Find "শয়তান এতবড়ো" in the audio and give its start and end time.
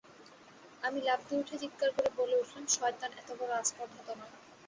2.75-3.53